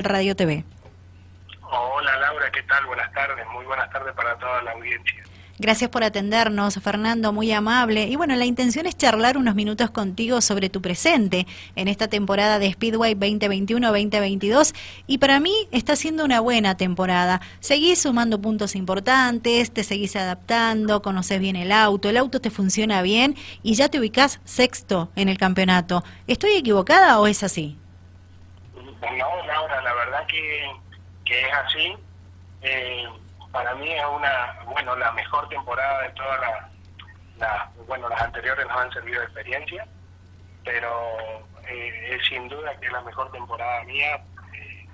[0.00, 0.64] Radio TV.
[1.62, 2.84] Hola Laura, ¿qué tal?
[2.86, 5.22] Buenas tardes, muy buenas tardes para toda la audiencia.
[5.60, 8.08] Gracias por atendernos, Fernando, muy amable.
[8.08, 12.58] Y bueno, la intención es charlar unos minutos contigo sobre tu presente en esta temporada
[12.58, 14.74] de Speedway 2021-2022.
[15.06, 17.42] Y para mí está siendo una buena temporada.
[17.60, 23.02] Seguís sumando puntos importantes, te seguís adaptando, conoces bien el auto, el auto te funciona
[23.02, 26.02] bien y ya te ubicás sexto en el campeonato.
[26.26, 27.76] ¿Estoy equivocada o es así?
[29.00, 30.70] No, Laura, la verdad que,
[31.24, 31.96] que es así.
[32.62, 33.08] Eh,
[33.52, 36.70] para mí es una, bueno, la mejor temporada de todas las,
[37.38, 39.86] la, bueno, las anteriores nos han servido de experiencia,
[40.64, 40.90] pero
[41.66, 44.22] eh, es sin duda que es la mejor temporada mía.
[44.54, 44.86] Eh,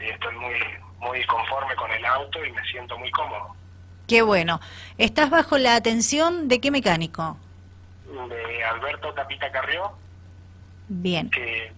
[0.00, 0.58] estoy muy,
[0.98, 3.54] muy conforme con el auto y me siento muy cómodo.
[4.08, 4.60] Qué bueno.
[4.98, 7.36] ¿Estás bajo la atención de qué mecánico?
[8.28, 9.92] De Alberto Tapita Carrió.
[10.88, 11.30] Bien.
[11.30, 11.72] Que,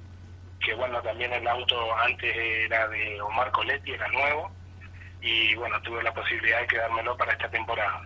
[0.64, 4.50] que bueno, también el auto antes era de Omar Coletti, era nuevo
[5.20, 8.02] y bueno, tuve la posibilidad de quedármelo para esta temporada.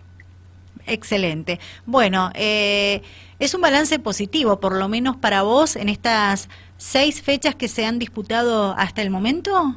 [0.85, 1.59] Excelente.
[1.85, 3.01] Bueno, eh,
[3.39, 7.85] es un balance positivo, por lo menos para vos, en estas seis fechas que se
[7.85, 9.75] han disputado hasta el momento.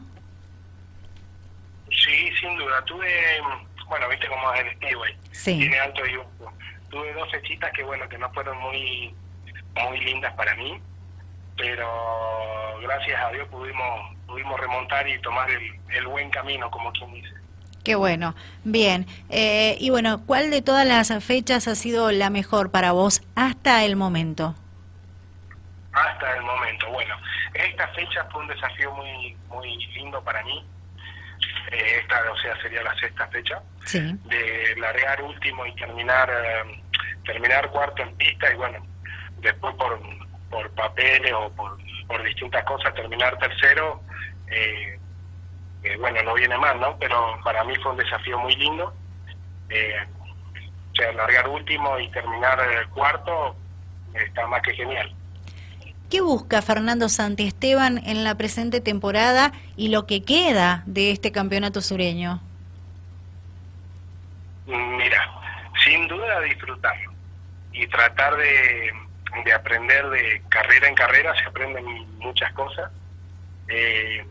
[1.90, 2.84] Sí, sin duda.
[2.84, 3.08] Tuve,
[3.88, 5.16] bueno, viste cómo es el Speedway.
[5.32, 5.58] Sí.
[5.58, 6.18] Tiene alto y.
[6.90, 9.14] Tuve dos fechitas que, bueno, que no fueron muy,
[9.74, 10.80] muy lindas para mí,
[11.56, 17.12] pero gracias a Dios pudimos pudimos remontar y tomar el, el buen camino, como quien
[17.12, 17.40] dice.
[17.84, 19.06] Qué bueno, bien.
[19.30, 23.84] Eh, y bueno, ¿cuál de todas las fechas ha sido la mejor para vos hasta
[23.84, 24.54] el momento?
[25.92, 27.16] Hasta el momento, bueno,
[27.54, 30.64] esta fecha fue un desafío muy muy lindo para mí.
[31.72, 33.60] Eh, esta, o sea, sería la sexta fecha.
[33.86, 33.98] Sí.
[33.98, 36.82] De largar último y terminar eh,
[37.24, 38.86] terminar cuarto en pista y bueno,
[39.40, 40.00] después por,
[40.50, 44.00] por papeles o por, por distintas cosas terminar tercero
[44.50, 44.98] eh,
[45.82, 46.96] eh, bueno, no viene mal, ¿no?
[46.98, 48.92] Pero para mí fue un desafío muy lindo.
[49.68, 49.94] Eh,
[50.92, 53.56] o sea, largar último y terminar el cuarto
[54.14, 55.14] está más que genial.
[56.10, 61.80] ¿Qué busca Fernando Santiesteban en la presente temporada y lo que queda de este campeonato
[61.80, 62.40] sureño?
[64.66, 65.30] Mira,
[65.84, 67.12] sin duda disfrutarlo
[67.72, 68.92] y tratar de,
[69.44, 71.84] de aprender de carrera en carrera, se aprenden
[72.18, 72.90] muchas cosas.
[73.68, 74.24] Eh,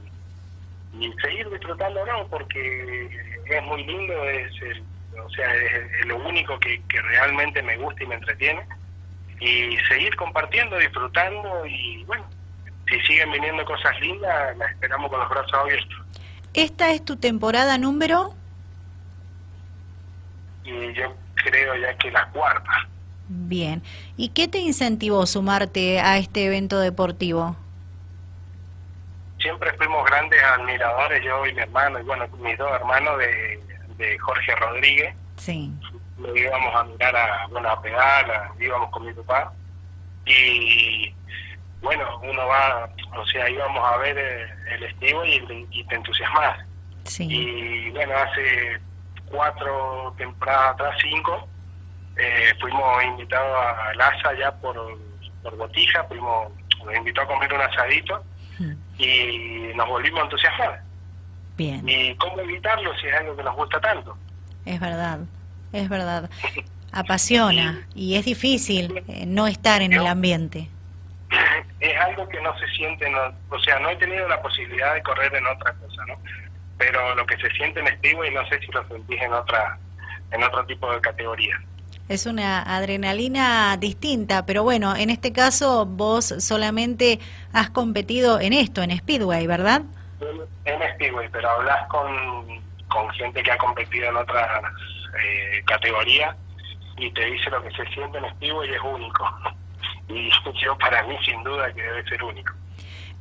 [0.94, 3.10] y seguir disfrutando no porque
[3.46, 4.84] es muy lindo es el,
[5.24, 8.66] o sea es, lo único que, que, realmente me gusta y me entretiene.
[9.40, 12.26] Y seguir compartiendo disfrutando y bueno
[12.90, 15.98] si siguen viniendo cosas lindas las esperamos con los brazos abiertos.
[16.54, 18.34] Esta es tu temporada número
[20.64, 22.88] y yo creo ya que la cuarta
[23.30, 23.84] bien
[24.18, 27.56] y qué te incentivó sumarte a este evento deportivo
[29.40, 33.60] siempre fuimos grandes admiradores, yo y mi hermano, y bueno, mis dos hermanos de,
[33.98, 35.16] de Jorge Rodríguez.
[35.38, 35.72] Sí.
[36.18, 39.54] Lo íbamos a mirar a, bueno, a pegar, íbamos con mi papá.
[40.26, 41.14] Y
[41.82, 46.66] bueno, uno va, o sea, íbamos a ver el, estivo y, y te entusiasmas.
[47.06, 47.28] Sí.
[47.30, 48.80] Y bueno, hace
[49.28, 51.48] cuatro temporadas atrás, cinco,
[52.20, 54.76] eh, fuimos invitados a Laza ya por,
[55.42, 56.52] por Botija, fuimos,
[56.86, 58.24] nos invitó a comer un asadito
[58.98, 60.82] y nos volvimos a entusiasmar.
[61.56, 61.88] Bien.
[61.88, 64.18] ¿Y cómo evitarlo si es algo que nos gusta tanto?
[64.66, 65.20] Es verdad,
[65.72, 66.30] es verdad.
[66.92, 70.70] Apasiona y es difícil eh, no estar en el ambiente.
[71.80, 73.20] Es algo que no se siente, no,
[73.56, 76.16] o sea, no he tenido la posibilidad de correr en otra cosa, ¿no?
[76.78, 79.80] Pero lo que se siente en y no sé si lo sentís en otra
[80.32, 81.58] en otro tipo de categoría.
[82.10, 87.20] Es una adrenalina distinta, pero bueno, en este caso vos solamente
[87.54, 89.84] has competido en esto, en Speedway, ¿verdad?
[90.66, 92.48] En Speedway, pero hablas con,
[92.88, 94.64] con gente que ha competido en otras
[95.24, 96.36] eh, categorías
[96.98, 99.26] y te dice lo que se siente en Speedway es único.
[100.12, 100.32] Y
[100.64, 102.52] yo para mí sin duda que debe ser único.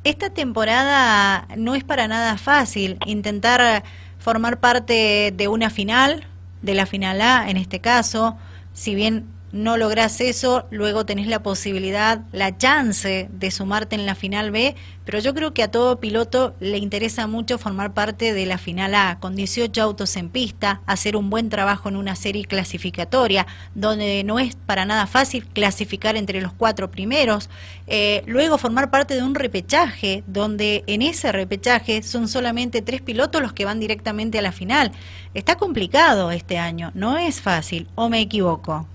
[0.03, 3.83] Esta temporada no es para nada fácil intentar
[4.17, 6.25] formar parte de una final,
[6.63, 8.39] de la final A en este caso,
[8.73, 14.15] si bien no logras eso, luego tenés la posibilidad, la chance de sumarte en la
[14.15, 14.75] final B,
[15.05, 18.93] pero yo creo que a todo piloto le interesa mucho formar parte de la final
[18.93, 24.23] A, con 18 autos en pista, hacer un buen trabajo en una serie clasificatoria, donde
[24.23, 27.49] no es para nada fácil clasificar entre los cuatro primeros,
[27.87, 33.41] eh, luego formar parte de un repechaje, donde en ese repechaje son solamente tres pilotos
[33.41, 34.91] los que van directamente a la final.
[35.33, 38.87] Está complicado este año, no es fácil, o me equivoco.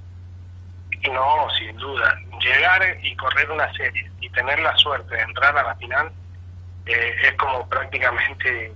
[1.12, 2.18] No, sin duda.
[2.40, 6.10] Llegar y correr una serie y tener la suerte de entrar a la final
[6.86, 8.72] eh, es como prácticamente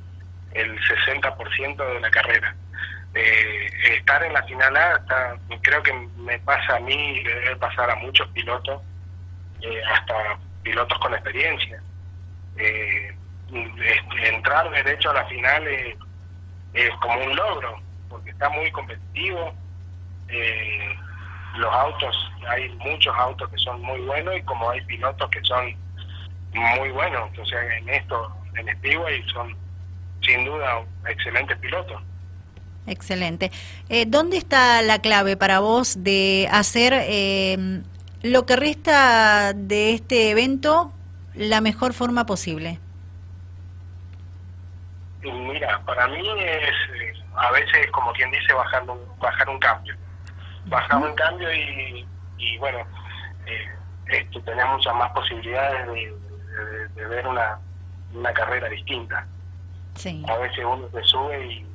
[0.52, 2.54] el 60% de la carrera.
[3.14, 7.56] Eh, estar en la final A está, creo que me pasa a mí le debe
[7.56, 8.82] pasar a muchos pilotos,
[9.62, 11.82] eh, hasta pilotos con experiencia.
[12.56, 13.14] Eh,
[14.24, 15.66] entrar derecho a la final
[16.74, 19.54] es, como un logro, porque está muy competitivo.
[21.58, 22.16] Los autos,
[22.48, 25.74] hay muchos autos que son muy buenos y como hay pilotos que son
[26.54, 29.56] muy buenos, entonces en esto, en Speedway son
[30.22, 32.02] sin duda excelentes pilotos.
[32.86, 33.50] Excelente.
[33.88, 37.82] Eh, ¿Dónde está la clave para vos de hacer eh,
[38.22, 40.92] lo que resta de este evento
[41.34, 42.78] la mejor forma posible?
[45.22, 49.94] Mira, para mí es eh, a veces como quien dice bajar un, bajar un cambio.
[50.68, 52.06] Bajar un cambio y,
[52.38, 52.78] y bueno,
[53.46, 57.58] eh, tener muchas más posibilidades de, ver una,
[58.14, 59.26] una carrera distinta.
[59.94, 60.24] Sí.
[60.28, 61.68] A veces uno se sube y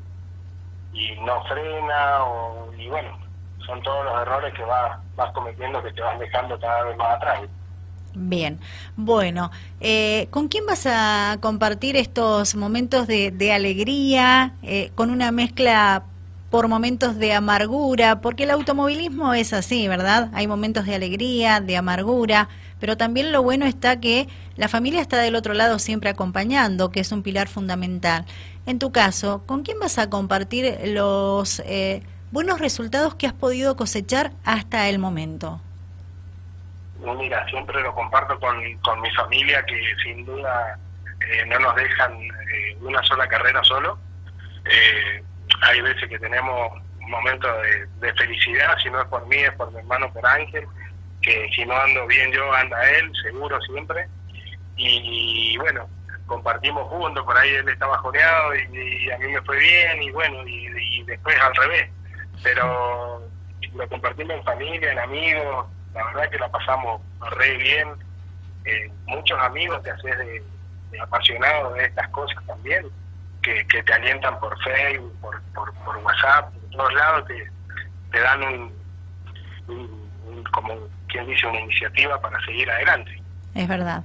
[0.94, 3.18] y no frena o, y bueno,
[3.66, 7.16] son todos los errores que vas, vas cometiendo que te vas dejando cada vez más
[7.16, 7.42] atrás.
[8.16, 8.60] Bien,
[8.96, 9.50] bueno,
[9.80, 16.04] eh, ¿con quién vas a compartir estos momentos de, de alegría eh, con una mezcla
[16.54, 18.22] por momentos de amargura?
[18.22, 20.30] Porque el automovilismo es así, ¿verdad?
[20.36, 22.48] Hay momentos de alegría, de amargura,
[22.80, 27.00] pero también lo bueno está que la familia está del otro lado siempre acompañando, que
[27.00, 28.26] es un pilar fundamental.
[28.68, 33.76] En tu caso, ¿con quién vas a compartir los eh, buenos resultados que has podido
[33.76, 35.60] cosechar hasta el momento?
[37.18, 40.78] Mira, siempre lo comparto con, con mi familia, que sin duda
[41.20, 43.98] eh, no nos dejan eh, una sola carrera solo.
[45.63, 49.71] Hay veces que tenemos momentos de, de, felicidad, si no es por mí, es por
[49.71, 50.65] mi hermano, por Ángel,
[51.21, 54.07] que si no ando bien yo, anda él, seguro siempre.
[54.75, 55.88] Y bueno,
[56.25, 60.48] compartimos juntos, por ahí él estaba joreado y, a mí me fue bien y bueno,
[60.48, 61.89] y, después al revés.
[62.42, 63.21] Pero
[63.74, 67.01] lo compartimos en familia, en amigos, la verdad que la pasamos
[67.38, 67.89] re bien.
[68.65, 70.44] Eh, muchos amigos te haces de,
[71.00, 72.86] apasionados de estas cosas también,
[73.44, 75.13] que, que te alientan por Facebook,
[75.54, 77.51] por, por, WhatsApp, por todos lados, te,
[78.12, 78.74] te dan un,
[80.51, 80.75] como
[81.07, 83.22] quien dice, una iniciativa para seguir adelante.
[83.54, 84.04] Es verdad.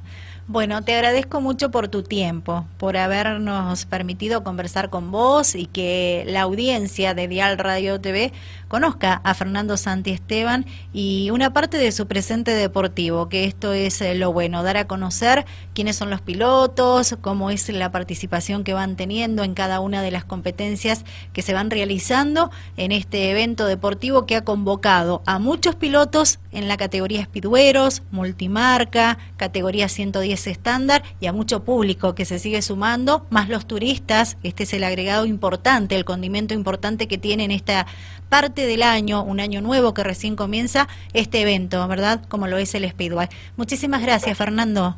[0.51, 6.25] Bueno, te agradezco mucho por tu tiempo, por habernos permitido conversar con vos y que
[6.27, 8.33] la audiencia de Dial Radio TV
[8.67, 10.65] conozca a Fernando Santi Esteban
[10.95, 14.87] y una parte de su presente deportivo, que esto es eh, lo bueno, dar a
[14.87, 20.01] conocer quiénes son los pilotos, cómo es la participación que van teniendo en cada una
[20.01, 21.05] de las competencias
[21.35, 26.69] que se van realizando en este evento deportivo que ha convocado a muchos pilotos en
[26.69, 33.27] la categoría Speedweros, multimarca, categoría 110 estándar y a mucho público que se sigue sumando,
[33.31, 37.87] más los turistas, este es el agregado importante, el condimento importante que tiene en esta
[38.29, 42.25] parte del año, un año nuevo que recién comienza, este evento, ¿verdad?
[42.29, 43.29] Como lo es el Speedway.
[43.57, 44.97] Muchísimas gracias, Fernando.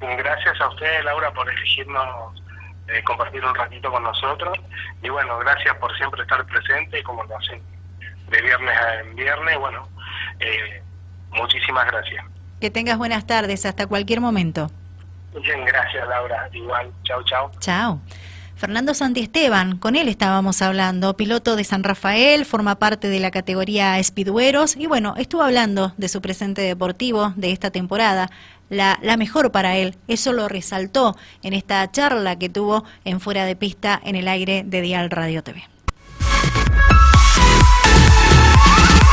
[0.00, 2.42] Gracias a ustedes, Laura, por elegirnos
[2.88, 4.56] eh, compartir un ratito con nosotros.
[5.02, 7.60] Y bueno, gracias por siempre estar presente, como lo hacen
[8.28, 9.58] de viernes a viernes.
[9.58, 9.88] Bueno,
[10.38, 10.82] eh,
[11.30, 12.24] muchísimas gracias.
[12.60, 14.70] Que tengas buenas tardes, hasta cualquier momento.
[15.42, 16.48] Bien, gracias Laura.
[16.52, 17.50] Igual, chao, chao.
[17.60, 18.00] Chao.
[18.56, 24.02] Fernando Santiesteban, con él estábamos hablando, piloto de San Rafael, forma parte de la categoría
[24.02, 28.30] Speedweros y bueno, estuvo hablando de su presente deportivo de esta temporada,
[28.70, 29.94] la, la mejor para él.
[30.08, 34.62] Eso lo resaltó en esta charla que tuvo en Fuera de Pista en el aire
[34.64, 35.75] de Dial Radio TV.